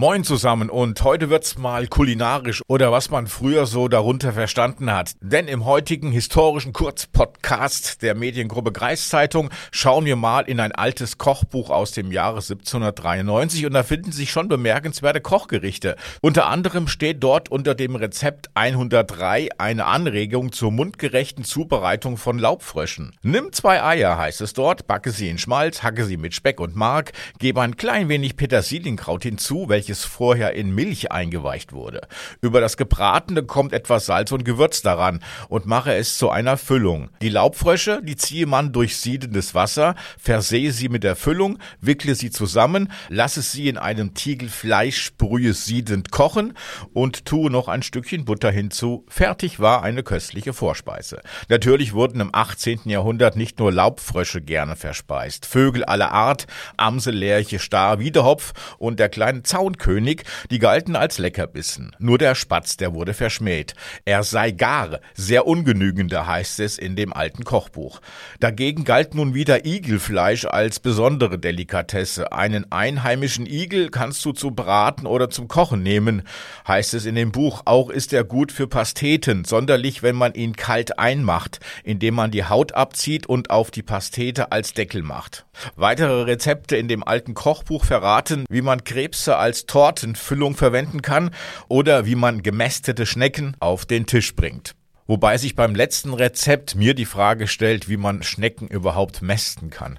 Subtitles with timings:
[0.00, 5.12] Moin zusammen und heute wird's mal kulinarisch oder was man früher so darunter verstanden hat.
[5.20, 11.68] Denn im heutigen historischen Kurzpodcast der Mediengruppe Kreiszeitung schauen wir mal in ein altes Kochbuch
[11.68, 15.96] aus dem Jahre 1793 und da finden sich schon bemerkenswerte Kochgerichte.
[16.22, 23.14] Unter anderem steht dort unter dem Rezept 103 eine Anregung zur mundgerechten Zubereitung von Laubfröschen.
[23.20, 26.74] Nimm zwei Eier, heißt es dort, backe sie in Schmalz, hacke sie mit Speck und
[26.74, 32.02] Mark, gebe ein klein wenig Petersilienkraut hinzu, welches welches vorher in Milch eingeweicht wurde.
[32.40, 37.10] Über das Gebratene kommt etwas Salz und Gewürz daran und mache es zu einer Füllung.
[37.22, 42.30] Die Laubfrösche, die ziehe man durch siedendes Wasser, versehe sie mit der Füllung, wickle sie
[42.30, 46.54] zusammen, lasse sie in einem Tiegel Fleischbrühe siedend kochen
[46.92, 49.04] und tue noch ein Stückchen Butter hinzu.
[49.08, 51.20] Fertig war eine köstliche Vorspeise.
[51.48, 52.82] Natürlich wurden im 18.
[52.84, 55.46] Jahrhundert nicht nur Laubfrösche gerne verspeist.
[55.46, 61.18] Vögel aller Art, Amsel, Lerche, Star, Wiedehopf und der kleine Zaun König, die galten als
[61.18, 61.96] Leckerbissen.
[61.98, 63.74] Nur der Spatz, der wurde verschmäht.
[64.04, 68.00] Er sei gar sehr ungenügender, heißt es in dem alten Kochbuch.
[68.38, 72.32] Dagegen galt nun wieder Igelfleisch als besondere Delikatesse.
[72.32, 76.22] Einen einheimischen Igel kannst du zu braten oder zum Kochen nehmen,
[76.68, 77.62] heißt es in dem Buch.
[77.64, 82.44] Auch ist er gut für Pasteten, sonderlich wenn man ihn kalt einmacht, indem man die
[82.44, 85.46] Haut abzieht und auf die Pastete als Deckel macht.
[85.76, 91.30] Weitere Rezepte in dem alten Kochbuch verraten, wie man Krebse als Tortenfüllung verwenden kann
[91.68, 94.74] oder wie man gemästete Schnecken auf den Tisch bringt.
[95.06, 99.98] Wobei sich beim letzten Rezept mir die Frage stellt, wie man Schnecken überhaupt mästen kann.